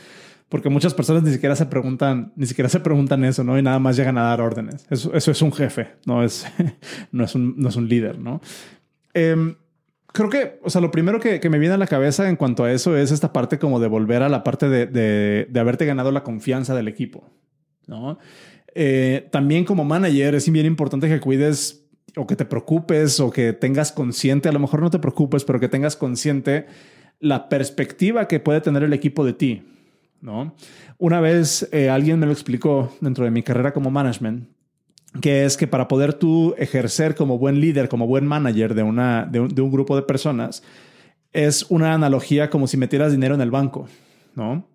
Porque 0.49 0.69
muchas 0.69 0.95
personas 0.95 1.21
ni 1.21 1.31
siquiera 1.31 1.55
se 1.55 1.67
preguntan, 1.67 2.33
ni 2.35 2.47
siquiera 2.47 2.67
se 2.67 2.79
preguntan 2.79 3.23
eso, 3.25 3.43
¿no? 3.43 3.59
Y 3.59 3.61
nada 3.61 3.77
más 3.77 3.95
llegan 3.95 4.17
a 4.17 4.23
dar 4.23 4.41
órdenes. 4.41 4.87
Eso, 4.89 5.13
eso 5.13 5.29
es 5.29 5.39
un 5.43 5.53
jefe, 5.53 5.89
no 6.07 6.23
es, 6.23 6.47
no 7.11 7.25
es, 7.25 7.35
un, 7.35 7.53
no 7.55 7.69
es 7.69 7.75
un 7.75 7.87
líder, 7.87 8.17
¿no? 8.17 8.41
Eh, 9.13 9.55
creo 10.11 10.29
que, 10.31 10.59
o 10.63 10.71
sea, 10.71 10.81
lo 10.81 10.89
primero 10.89 11.19
que, 11.19 11.47
me 11.47 11.59
viene 11.59 11.75
a 11.75 11.77
la 11.77 11.85
cabeza 11.85 12.27
en 12.27 12.35
cuanto 12.35 12.63
a 12.63 12.71
eso 12.71 12.97
es 12.97 13.11
esta 13.11 13.31
parte 13.33 13.59
como 13.59 13.79
de 13.79 13.87
volver 13.87 14.23
a 14.23 14.29
la 14.29 14.43
parte 14.43 14.67
de, 14.67 14.87
de, 14.87 15.59
haberte 15.59 15.85
ganado 15.85 16.11
la 16.11 16.23
confianza 16.23 16.73
del 16.73 16.87
equipo, 16.87 17.29
¿no? 17.85 18.17
Eh, 18.75 19.27
también 19.31 19.65
como 19.65 19.83
manager 19.83 20.35
es 20.35 20.51
bien 20.51 20.65
importante 20.65 21.07
que 21.07 21.19
cuides 21.19 21.85
o 22.15 22.27
que 22.27 22.35
te 22.35 22.45
preocupes 22.45 23.19
o 23.19 23.29
que 23.29 23.53
tengas 23.53 23.91
consciente, 23.91 24.49
a 24.49 24.51
lo 24.51 24.59
mejor 24.59 24.81
no 24.81 24.89
te 24.89 24.99
preocupes, 24.99 25.43
pero 25.43 25.59
que 25.59 25.69
tengas 25.69 25.95
consciente 25.95 26.65
la 27.19 27.49
perspectiva 27.49 28.27
que 28.27 28.39
puede 28.39 28.61
tener 28.61 28.83
el 28.83 28.93
equipo 28.93 29.25
de 29.25 29.33
ti, 29.33 29.63
¿no? 30.21 30.55
Una 30.97 31.21
vez 31.21 31.67
eh, 31.71 31.89
alguien 31.89 32.19
me 32.19 32.25
lo 32.25 32.31
explicó 32.31 32.93
dentro 33.01 33.25
de 33.25 33.31
mi 33.31 33.43
carrera 33.43 33.73
como 33.73 33.91
management 33.91 34.47
que 35.21 35.45
es 35.45 35.57
que 35.57 35.67
para 35.67 35.87
poder 35.87 36.13
tú 36.13 36.53
ejercer 36.57 37.15
como 37.15 37.37
buen 37.37 37.59
líder, 37.59 37.89
como 37.89 38.07
buen 38.07 38.25
manager 38.27 38.75
de, 38.75 38.83
una, 38.83 39.25
de, 39.25 39.39
un, 39.39 39.71
grupo 39.71 39.95
de 39.95 40.03
personas, 40.03 40.63
es 41.33 41.65
una 41.69 41.93
analogía 41.93 42.49
como 42.49 42.67
si 42.67 42.77
metieras 42.77 43.11
dinero 43.11 43.35
en 43.35 43.41
el 43.41 43.51
banco, 43.51 43.87
¿no? 44.35 44.67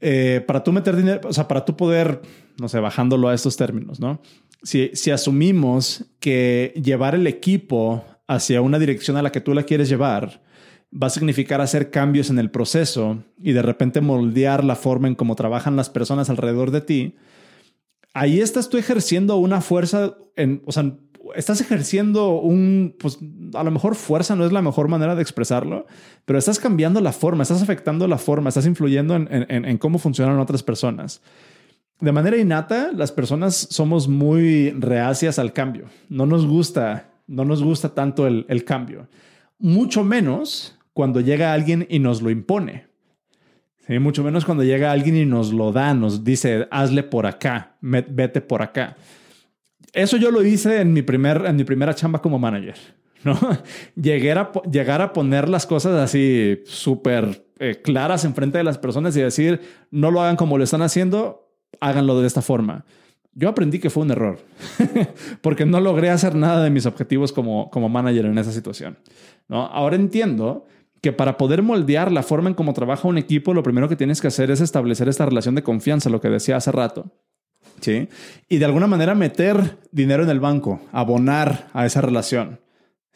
Eh, 0.00 0.42
para 0.46 0.62
tú 0.62 0.72
meter 0.72 0.96
dinero, 0.96 1.20
o 1.28 1.32
sea, 1.32 1.48
para 1.48 1.64
tú 1.64 1.76
poder, 1.76 2.22
no 2.58 2.68
sé, 2.68 2.80
bajándolo 2.80 3.28
a 3.28 3.34
estos 3.34 3.56
términos, 3.56 4.00
¿no? 4.00 4.20
Si, 4.62 4.90
si 4.94 5.10
asumimos 5.10 6.04
que 6.20 6.72
llevar 6.82 7.14
el 7.14 7.26
equipo 7.26 8.04
hacia 8.26 8.60
una 8.60 8.78
dirección 8.78 9.16
a 9.16 9.22
la 9.22 9.32
que 9.32 9.40
tú 9.40 9.54
la 9.54 9.62
quieres 9.62 9.88
llevar, 9.88 10.42
va 10.92 11.08
a 11.08 11.10
significar 11.10 11.60
hacer 11.60 11.90
cambios 11.90 12.30
en 12.30 12.38
el 12.38 12.50
proceso 12.50 13.22
y 13.40 13.52
de 13.52 13.62
repente 13.62 14.00
moldear 14.00 14.64
la 14.64 14.74
forma 14.74 15.08
en 15.08 15.14
cómo 15.14 15.36
trabajan 15.36 15.76
las 15.76 15.90
personas 15.90 16.30
alrededor 16.30 16.70
de 16.70 16.80
ti, 16.80 17.16
ahí 18.14 18.40
estás 18.40 18.68
tú 18.68 18.78
ejerciendo 18.78 19.36
una 19.36 19.60
fuerza, 19.60 20.16
en, 20.34 20.62
o 20.66 20.72
sea, 20.72 20.92
estás 21.34 21.60
ejerciendo 21.60 22.40
un, 22.40 22.96
pues 22.98 23.18
a 23.54 23.62
lo 23.62 23.70
mejor 23.70 23.94
fuerza 23.94 24.34
no 24.34 24.46
es 24.46 24.52
la 24.52 24.62
mejor 24.62 24.88
manera 24.88 25.14
de 25.14 25.22
expresarlo, 25.22 25.86
pero 26.24 26.38
estás 26.38 26.58
cambiando 26.58 27.00
la 27.00 27.12
forma, 27.12 27.42
estás 27.42 27.62
afectando 27.62 28.08
la 28.08 28.18
forma, 28.18 28.48
estás 28.48 28.66
influyendo 28.66 29.14
en, 29.14 29.28
en 29.30 29.78
cómo 29.78 29.98
funcionan 29.98 30.38
otras 30.38 30.62
personas. 30.62 31.20
De 32.00 32.12
manera 32.12 32.36
innata, 32.36 32.90
las 32.94 33.10
personas 33.10 33.54
somos 33.70 34.06
muy 34.06 34.70
reacias 34.70 35.38
al 35.38 35.52
cambio. 35.52 35.86
No 36.08 36.26
nos 36.26 36.46
gusta, 36.46 37.10
no 37.26 37.44
nos 37.44 37.62
gusta 37.62 37.88
tanto 37.94 38.26
el, 38.26 38.46
el 38.48 38.64
cambio. 38.64 39.08
Mucho 39.58 40.04
menos 40.04 40.78
cuando 40.92 41.20
llega 41.20 41.52
alguien 41.52 41.86
y 41.88 41.98
nos 41.98 42.22
lo 42.22 42.30
impone. 42.30 42.86
¿Sí? 43.86 43.98
Mucho 43.98 44.22
menos 44.22 44.44
cuando 44.44 44.62
llega 44.62 44.92
alguien 44.92 45.16
y 45.16 45.24
nos 45.24 45.52
lo 45.52 45.72
da, 45.72 45.94
nos 45.94 46.22
dice, 46.22 46.68
hazle 46.70 47.02
por 47.02 47.26
acá, 47.26 47.76
vete 47.80 48.40
por 48.40 48.62
acá. 48.62 48.96
Eso 49.92 50.16
yo 50.16 50.30
lo 50.30 50.44
hice 50.44 50.80
en 50.80 50.92
mi, 50.92 51.02
primer, 51.02 51.46
en 51.46 51.56
mi 51.56 51.64
primera 51.64 51.94
chamba 51.94 52.20
como 52.20 52.38
manager. 52.38 52.76
¿no? 53.24 53.38
Llegar, 53.96 54.38
a, 54.38 54.52
llegar 54.70 55.00
a 55.00 55.12
poner 55.12 55.48
las 55.48 55.66
cosas 55.66 55.94
así 55.94 56.62
súper 56.66 57.46
eh, 57.58 57.80
claras 57.82 58.24
enfrente 58.24 58.58
de 58.58 58.64
las 58.64 58.78
personas 58.78 59.16
y 59.16 59.20
decir, 59.20 59.60
no 59.90 60.10
lo 60.10 60.20
hagan 60.20 60.36
como 60.36 60.58
lo 60.58 60.64
están 60.64 60.82
haciendo, 60.82 61.47
háganlo 61.80 62.20
de 62.20 62.26
esta 62.26 62.42
forma. 62.42 62.84
Yo 63.34 63.48
aprendí 63.48 63.78
que 63.78 63.90
fue 63.90 64.02
un 64.02 64.10
error, 64.10 64.40
porque 65.42 65.64
no 65.64 65.80
logré 65.80 66.10
hacer 66.10 66.34
nada 66.34 66.64
de 66.64 66.70
mis 66.70 66.86
objetivos 66.86 67.32
como, 67.32 67.70
como 67.70 67.88
manager 67.88 68.26
en 68.26 68.38
esa 68.38 68.52
situación. 68.52 68.98
¿no? 69.46 69.66
Ahora 69.66 69.96
entiendo 69.96 70.66
que 71.00 71.12
para 71.12 71.38
poder 71.38 71.62
moldear 71.62 72.10
la 72.10 72.22
forma 72.22 72.48
en 72.48 72.54
cómo 72.54 72.74
trabaja 72.74 73.06
un 73.06 73.18
equipo, 73.18 73.54
lo 73.54 73.62
primero 73.62 73.88
que 73.88 73.96
tienes 73.96 74.20
que 74.20 74.26
hacer 74.26 74.50
es 74.50 74.60
establecer 74.60 75.08
esta 75.08 75.26
relación 75.26 75.54
de 75.54 75.62
confianza, 75.62 76.10
lo 76.10 76.20
que 76.20 76.28
decía 76.28 76.56
hace 76.56 76.72
rato. 76.72 77.12
¿sí? 77.80 78.08
Y 78.48 78.58
de 78.58 78.64
alguna 78.64 78.86
manera 78.86 79.14
meter 79.14 79.78
dinero 79.92 80.24
en 80.24 80.30
el 80.30 80.40
banco, 80.40 80.80
abonar 80.92 81.68
a 81.72 81.86
esa 81.86 82.00
relación. 82.00 82.58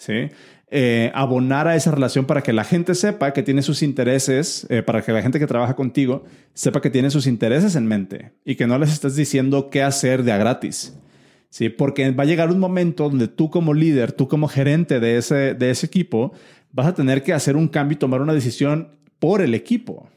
¿Sí? 0.03 0.31
Eh, 0.75 1.13
abonar 1.15 1.69
a 1.69 1.77
esa 1.77 1.91
relación 1.91 2.25
para 2.25 2.43
que 2.43 2.53
la 2.53 2.65
gente 2.65 2.95
sepa 2.95 3.33
que 3.33 3.43
tiene 3.43 3.63
sus 3.63 3.83
intereses, 3.83 4.67
eh, 4.71 4.83
para 4.83 5.03
que 5.03 5.13
la 5.13 5.23
gente 5.23 5.39
que 5.39 5.47
trabaja 5.47 5.77
contigo 5.77 6.25
sepa 6.55 6.81
que 6.81 6.91
tiene 6.91 7.11
sus 7.11 7.27
intereses 7.27 7.77
en 7.77 7.87
mente 7.87 8.33
y 8.45 8.57
que 8.57 8.67
no 8.67 8.79
les 8.79 8.93
estés 8.93 9.15
diciendo 9.15 9.71
qué 9.71 9.83
hacer 9.83 10.25
de 10.25 10.33
a 10.33 10.39
gratis. 10.39 10.97
Sí, 11.51 11.69
porque 11.69 12.11
va 12.11 12.23
a 12.23 12.27
llegar 12.27 12.51
un 12.51 12.59
momento 12.59 13.09
donde 13.11 13.29
tú 13.29 13.51
como 13.51 13.75
líder, 13.75 14.13
tú 14.13 14.27
como 14.27 14.49
gerente 14.49 14.99
de 14.99 15.19
ese, 15.19 15.55
de 15.55 15.71
ese 15.71 15.87
equipo, 15.87 16.33
vas 16.73 16.87
a 16.87 16.95
tener 16.95 17.23
que 17.23 17.35
hacer 17.35 17.57
un 17.57 17.69
cambio 17.69 17.97
y 17.97 17.99
tomar 17.99 18.23
una 18.23 18.33
decisión 18.33 18.97
por 19.19 19.43
el 19.43 19.55
equipo. 19.55 20.09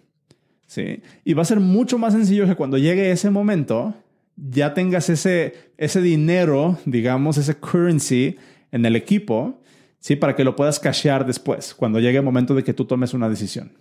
¿sí? 0.68 1.02
Y 1.26 1.34
va 1.34 1.42
a 1.42 1.46
ser 1.46 1.60
mucho 1.60 1.98
más 1.98 2.14
sencillo 2.14 2.48
que 2.48 2.56
cuando 2.56 2.78
llegue 2.78 3.12
ese 3.12 3.30
momento 3.30 3.94
ya 4.38 4.74
tengas 4.74 5.10
ese, 5.10 5.54
ese 5.78 6.02
dinero, 6.02 6.78
digamos, 6.86 7.38
ese 7.38 7.56
currency 7.56 8.38
en 8.72 8.86
el 8.86 8.96
equipo, 8.96 9.62
¿sí? 10.06 10.16
Para 10.16 10.36
que 10.36 10.44
lo 10.44 10.56
puedas 10.56 10.80
cashear 10.80 11.26
después, 11.26 11.74
cuando 11.74 12.00
llegue 12.00 12.20
el 12.20 12.24
momento 12.24 12.54
de 12.54 12.64
que 12.64 12.76
tú 12.76 12.86
tomes 12.86 13.16
una 13.16 13.28
decisión. 13.28 13.72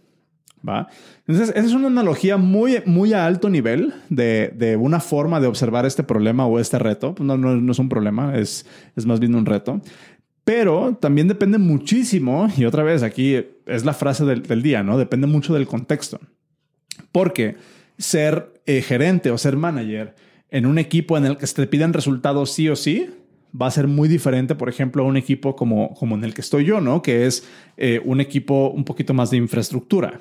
¿Va? 0.66 0.88
Entonces, 1.26 1.54
esa 1.54 1.66
es 1.66 1.74
una 1.74 1.88
analogía 1.88 2.38
muy, 2.38 2.82
muy 2.86 3.12
a 3.12 3.26
alto 3.26 3.50
nivel 3.50 3.92
de, 4.08 4.50
de 4.56 4.76
una 4.78 5.00
forma 5.00 5.38
de 5.38 5.48
observar 5.48 5.84
este 5.84 6.02
problema 6.02 6.46
o 6.46 6.58
este 6.58 6.78
reto. 6.78 7.14
No, 7.20 7.36
no, 7.36 7.56
no 7.56 7.72
es 7.72 7.78
un 7.78 7.90
problema, 7.90 8.38
es, 8.38 8.64
es 8.96 9.04
más 9.04 9.20
bien 9.20 9.34
un 9.34 9.44
reto. 9.44 9.82
Pero 10.44 10.96
también 10.98 11.28
depende 11.28 11.58
muchísimo, 11.58 12.48
y 12.56 12.64
otra 12.64 12.82
vez 12.82 13.02
aquí 13.02 13.44
es 13.66 13.84
la 13.84 13.92
frase 13.92 14.24
del, 14.24 14.62
día, 14.62 14.82
¿no? 14.82 14.96
Depende 14.96 15.26
mucho 15.26 15.52
del 15.52 15.66
contexto. 15.66 16.20
Porque 17.12 17.56
ser 17.98 18.62
eh, 18.64 18.80
gerente 18.80 19.30
o 19.30 19.36
ser 19.36 19.58
manager 19.58 20.14
en 20.48 20.64
un 20.64 20.78
equipo 20.78 21.18
en 21.18 21.26
el 21.26 21.36
que 21.36 21.46
se 21.46 21.54
te 21.54 21.66
piden 21.66 21.92
resultados 21.92 22.50
sí 22.54 22.70
o 22.70 22.76
sí, 22.76 23.10
va 23.60 23.66
a 23.66 23.70
ser 23.70 23.86
muy 23.86 24.08
diferente, 24.08 24.54
por 24.54 24.68
ejemplo, 24.68 25.02
a 25.02 25.06
un 25.06 25.16
equipo 25.16 25.54
como, 25.54 25.94
como 25.94 26.16
en 26.16 26.24
el 26.24 26.34
que 26.34 26.40
estoy 26.40 26.64
yo, 26.64 26.80
¿no? 26.80 27.02
Que 27.02 27.26
es 27.26 27.46
eh, 27.76 28.00
un 28.04 28.20
equipo 28.20 28.70
un 28.70 28.84
poquito 28.84 29.14
más 29.14 29.30
de 29.30 29.36
infraestructura. 29.36 30.20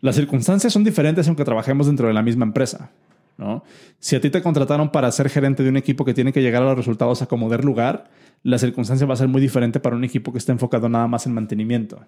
Las 0.00 0.16
circunstancias 0.16 0.72
son 0.72 0.84
diferentes 0.84 1.26
aunque 1.28 1.44
trabajemos 1.44 1.86
dentro 1.86 2.06
de 2.06 2.14
la 2.14 2.22
misma 2.22 2.44
empresa. 2.44 2.90
¿no? 3.36 3.64
Si 3.98 4.16
a 4.16 4.20
ti 4.20 4.28
te 4.28 4.42
contrataron 4.42 4.90
para 4.90 5.10
ser 5.10 5.30
gerente 5.30 5.62
de 5.62 5.70
un 5.70 5.76
equipo 5.78 6.04
que 6.04 6.12
tiene 6.12 6.32
que 6.32 6.42
llegar 6.42 6.62
a 6.62 6.66
los 6.66 6.76
resultados 6.76 7.22
a 7.22 7.26
como 7.26 7.48
lugar, 7.56 8.10
la 8.42 8.58
circunstancia 8.58 9.06
va 9.06 9.14
a 9.14 9.16
ser 9.16 9.28
muy 9.28 9.40
diferente 9.40 9.80
para 9.80 9.96
un 9.96 10.04
equipo 10.04 10.30
que 10.30 10.38
está 10.38 10.52
enfocado 10.52 10.88
nada 10.88 11.06
más 11.06 11.26
en 11.26 11.32
mantenimiento. 11.32 12.04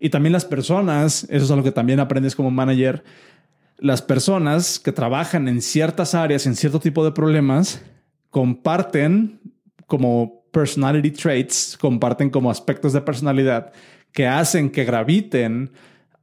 Y 0.00 0.08
también 0.08 0.32
las 0.32 0.44
personas, 0.44 1.24
eso 1.30 1.44
es 1.44 1.50
algo 1.50 1.64
que 1.64 1.72
también 1.72 2.00
aprendes 2.00 2.34
como 2.34 2.50
manager, 2.50 3.04
las 3.78 4.02
personas 4.02 4.78
que 4.78 4.92
trabajan 4.92 5.48
en 5.48 5.60
ciertas 5.60 6.14
áreas, 6.14 6.46
en 6.46 6.56
cierto 6.56 6.80
tipo 6.80 7.04
de 7.04 7.12
problemas, 7.12 7.82
comparten 8.30 9.40
como 9.86 10.44
personality 10.50 11.10
traits, 11.10 11.76
comparten 11.78 12.30
como 12.30 12.50
aspectos 12.50 12.92
de 12.92 13.00
personalidad 13.00 13.72
que 14.12 14.26
hacen 14.26 14.70
que 14.70 14.84
graviten 14.84 15.72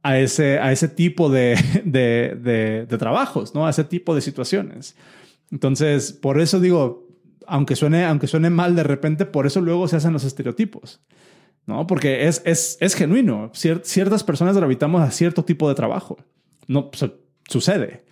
a 0.02 0.18
ese, 0.18 0.58
a 0.58 0.72
ese 0.72 0.88
tipo 0.88 1.28
de, 1.30 1.56
de, 1.84 2.86
de, 2.88 2.98
trabajos, 2.98 3.54
¿no? 3.54 3.66
A 3.66 3.70
ese 3.70 3.84
tipo 3.84 4.14
de 4.14 4.20
situaciones. 4.20 4.96
Entonces, 5.50 6.12
por 6.12 6.40
eso 6.40 6.58
digo, 6.58 7.06
aunque 7.46 7.76
suene, 7.76 8.04
aunque 8.04 8.26
suene 8.26 8.50
mal 8.50 8.74
de 8.74 8.82
repente, 8.82 9.26
por 9.26 9.46
eso 9.46 9.60
luego 9.60 9.86
se 9.86 9.96
hacen 9.96 10.12
los 10.12 10.24
estereotipos, 10.24 11.00
¿no? 11.66 11.86
Porque 11.86 12.26
es, 12.26 12.42
es, 12.44 12.78
es 12.80 12.94
genuino. 12.94 13.50
ciertas 13.54 14.24
personas 14.24 14.56
gravitamos 14.56 15.02
a 15.02 15.10
cierto 15.10 15.44
tipo 15.44 15.68
de 15.68 15.74
trabajo. 15.74 16.16
No 16.66 16.90
sucede, 17.46 18.04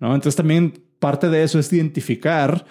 ¿no? 0.00 0.14
Entonces 0.14 0.36
también 0.36 0.84
parte 0.98 1.28
de 1.30 1.42
eso 1.42 1.58
es 1.58 1.72
identificar 1.72 2.66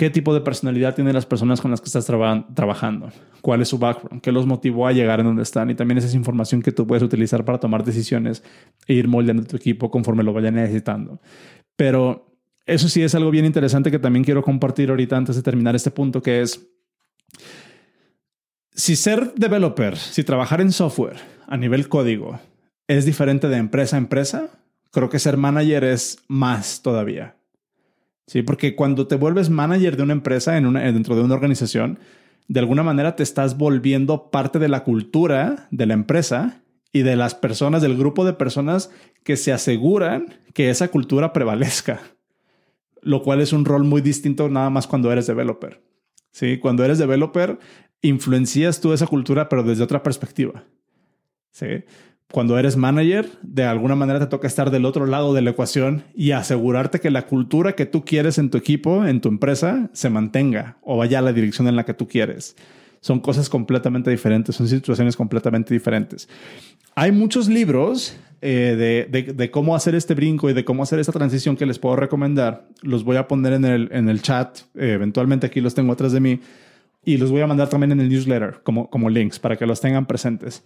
qué 0.00 0.08
tipo 0.08 0.32
de 0.32 0.40
personalidad 0.40 0.94
tienen 0.94 1.12
las 1.12 1.26
personas 1.26 1.60
con 1.60 1.70
las 1.70 1.82
que 1.82 1.88
estás 1.88 2.06
trabajando, 2.06 3.12
cuál 3.42 3.60
es 3.60 3.68
su 3.68 3.78
background, 3.78 4.22
qué 4.22 4.32
los 4.32 4.46
motivó 4.46 4.86
a 4.86 4.92
llegar 4.92 5.20
en 5.20 5.26
donde 5.26 5.42
están 5.42 5.68
y 5.68 5.74
también 5.74 5.98
esa 5.98 6.06
es 6.06 6.14
información 6.14 6.62
que 6.62 6.72
tú 6.72 6.86
puedes 6.86 7.02
utilizar 7.02 7.44
para 7.44 7.60
tomar 7.60 7.84
decisiones 7.84 8.42
e 8.86 8.94
ir 8.94 9.08
moldeando 9.08 9.42
tu 9.42 9.56
equipo 9.56 9.90
conforme 9.90 10.22
lo 10.22 10.32
vaya 10.32 10.50
necesitando. 10.50 11.20
Pero 11.76 12.34
eso 12.64 12.88
sí 12.88 13.02
es 13.02 13.14
algo 13.14 13.30
bien 13.30 13.44
interesante 13.44 13.90
que 13.90 13.98
también 13.98 14.24
quiero 14.24 14.42
compartir 14.42 14.88
ahorita 14.88 15.18
antes 15.18 15.36
de 15.36 15.42
terminar 15.42 15.76
este 15.76 15.90
punto, 15.90 16.22
que 16.22 16.40
es 16.40 16.66
si 18.72 18.96
ser 18.96 19.34
developer, 19.34 19.98
si 19.98 20.24
trabajar 20.24 20.62
en 20.62 20.72
software 20.72 21.18
a 21.46 21.58
nivel 21.58 21.90
código 21.90 22.40
es 22.88 23.04
diferente 23.04 23.50
de 23.50 23.58
empresa 23.58 23.96
a 23.96 23.98
empresa, 23.98 24.48
creo 24.92 25.10
que 25.10 25.18
ser 25.18 25.36
manager 25.36 25.84
es 25.84 26.20
más 26.26 26.80
todavía. 26.80 27.36
Sí, 28.30 28.42
porque 28.42 28.76
cuando 28.76 29.08
te 29.08 29.16
vuelves 29.16 29.50
manager 29.50 29.96
de 29.96 30.04
una 30.04 30.12
empresa 30.12 30.56
en 30.56 30.64
una, 30.64 30.82
dentro 30.92 31.16
de 31.16 31.22
una 31.22 31.34
organización, 31.34 31.98
de 32.46 32.60
alguna 32.60 32.84
manera 32.84 33.16
te 33.16 33.24
estás 33.24 33.58
volviendo 33.58 34.30
parte 34.30 34.60
de 34.60 34.68
la 34.68 34.84
cultura 34.84 35.66
de 35.72 35.86
la 35.86 35.94
empresa 35.94 36.62
y 36.92 37.02
de 37.02 37.16
las 37.16 37.34
personas, 37.34 37.82
del 37.82 37.98
grupo 37.98 38.24
de 38.24 38.32
personas 38.32 38.92
que 39.24 39.36
se 39.36 39.52
aseguran 39.52 40.26
que 40.54 40.70
esa 40.70 40.92
cultura 40.92 41.32
prevalezca. 41.32 42.02
Lo 43.02 43.24
cual 43.24 43.40
es 43.40 43.52
un 43.52 43.64
rol 43.64 43.82
muy 43.82 44.00
distinto 44.00 44.48
nada 44.48 44.70
más 44.70 44.86
cuando 44.86 45.10
eres 45.10 45.26
developer. 45.26 45.82
Sí, 46.30 46.58
cuando 46.58 46.84
eres 46.84 46.98
developer, 46.98 47.58
influencias 48.00 48.80
tú 48.80 48.92
esa 48.92 49.08
cultura, 49.08 49.48
pero 49.48 49.64
desde 49.64 49.82
otra 49.82 50.04
perspectiva. 50.04 50.62
Sí 51.50 51.82
cuando 52.30 52.58
eres 52.58 52.76
manager, 52.76 53.28
de 53.42 53.64
alguna 53.64 53.96
manera 53.96 54.20
te 54.20 54.26
toca 54.26 54.46
estar 54.46 54.70
del 54.70 54.84
otro 54.84 55.06
lado 55.06 55.34
de 55.34 55.42
la 55.42 55.50
ecuación 55.50 56.04
y 56.14 56.30
asegurarte 56.30 57.00
que 57.00 57.10
la 57.10 57.26
cultura 57.26 57.74
que 57.74 57.86
tú 57.86 58.04
quieres 58.04 58.38
en 58.38 58.50
tu 58.50 58.58
equipo, 58.58 59.04
en 59.04 59.20
tu 59.20 59.28
empresa, 59.28 59.90
se 59.92 60.10
mantenga 60.10 60.76
o 60.82 60.96
vaya 60.96 61.18
a 61.18 61.22
la 61.22 61.32
dirección 61.32 61.66
en 61.66 61.76
la 61.76 61.84
que 61.84 61.94
tú 61.94 62.06
quieres. 62.06 62.56
Son 63.00 63.18
cosas 63.18 63.48
completamente 63.48 64.10
diferentes, 64.10 64.54
son 64.54 64.68
situaciones 64.68 65.16
completamente 65.16 65.74
diferentes. 65.74 66.28
Hay 66.94 67.12
muchos 67.12 67.48
libros 67.48 68.16
eh, 68.42 69.06
de, 69.10 69.50
cómo 69.50 69.74
hacer 69.74 69.94
este 69.94 70.14
brinco 70.14 70.48
y 70.50 70.52
de 70.52 70.64
cómo 70.64 70.82
hacer 70.82 70.98
esta 71.00 71.12
transición 71.12 71.56
que 71.56 71.66
les 71.66 71.78
puedo 71.78 71.96
recomendar. 71.96 72.68
Los 72.82 73.04
voy 73.04 73.16
a 73.16 73.26
poner 73.26 73.54
en 73.54 73.64
el, 73.64 73.88
en 73.92 74.08
el 74.08 74.22
chat. 74.22 74.58
Eh, 74.74 74.92
eventualmente 74.92 75.46
aquí 75.46 75.60
los 75.60 75.74
tengo 75.74 75.92
atrás 75.92 76.12
de 76.12 76.20
mí. 76.20 76.40
Y 77.02 77.16
los 77.16 77.30
voy 77.30 77.40
a 77.40 77.46
mandar 77.46 77.68
también 77.68 77.92
en 77.92 78.00
el 78.00 78.08
newsletter 78.10 78.60
como, 78.62 78.90
como 78.90 79.08
links 79.08 79.38
para 79.38 79.56
que 79.56 79.66
los 79.66 79.80
tengan 79.80 80.04
presentes. 80.06 80.62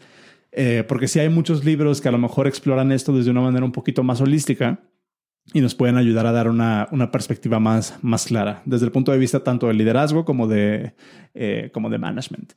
Eh, 0.56 0.84
porque 0.86 1.08
sí 1.08 1.18
hay 1.18 1.28
muchos 1.28 1.64
libros 1.64 2.00
que 2.00 2.08
a 2.08 2.12
lo 2.12 2.18
mejor 2.18 2.46
exploran 2.46 2.92
esto 2.92 3.12
desde 3.12 3.30
una 3.30 3.40
manera 3.40 3.64
un 3.64 3.72
poquito 3.72 4.02
más 4.02 4.20
holística. 4.20 4.80
y 5.52 5.60
nos 5.60 5.74
pueden 5.74 5.98
ayudar 5.98 6.24
a 6.26 6.32
dar 6.32 6.48
una, 6.48 6.88
una, 6.90 7.10
perspectiva 7.10 7.60
más, 7.60 7.98
más 8.00 8.24
clara 8.24 8.62
desde 8.64 8.86
el 8.86 8.92
punto 8.92 9.12
de 9.12 9.18
vista 9.18 9.44
tanto 9.44 9.66
de 9.66 9.74
liderazgo 9.74 10.24
como 10.24 10.48
de, 10.48 10.94
eh, 11.34 11.70
como 11.74 11.90
de 11.90 11.98
management. 11.98 12.52